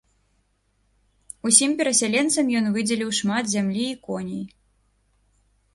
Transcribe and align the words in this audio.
Усім 1.49 1.75
перасяленцам 1.81 2.45
ён 2.61 2.65
выдзеліў 2.79 3.09
шмат 3.19 3.45
зямлі 3.55 3.85
і 3.91 3.95
коней. 4.09 4.43